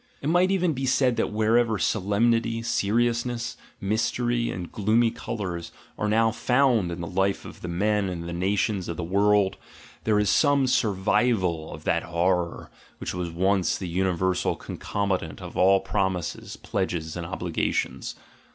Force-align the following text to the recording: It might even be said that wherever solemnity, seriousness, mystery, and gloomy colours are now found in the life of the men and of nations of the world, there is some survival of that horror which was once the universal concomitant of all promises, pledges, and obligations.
It 0.19 0.29
might 0.29 0.49
even 0.49 0.73
be 0.73 0.87
said 0.87 1.15
that 1.17 1.31
wherever 1.31 1.77
solemnity, 1.77 2.63
seriousness, 2.63 3.55
mystery, 3.79 4.49
and 4.49 4.71
gloomy 4.71 5.11
colours 5.11 5.71
are 5.95 6.09
now 6.09 6.31
found 6.31 6.91
in 6.91 7.01
the 7.01 7.05
life 7.05 7.45
of 7.45 7.61
the 7.61 7.67
men 7.67 8.09
and 8.09 8.27
of 8.27 8.35
nations 8.35 8.89
of 8.89 8.97
the 8.97 9.03
world, 9.03 9.57
there 10.05 10.17
is 10.17 10.27
some 10.31 10.65
survival 10.65 11.71
of 11.71 11.83
that 11.83 12.01
horror 12.01 12.71
which 12.97 13.13
was 13.13 13.29
once 13.29 13.77
the 13.77 13.87
universal 13.87 14.55
concomitant 14.55 15.39
of 15.39 15.55
all 15.55 15.79
promises, 15.79 16.57
pledges, 16.57 17.15
and 17.15 17.27
obligations. 17.27 18.15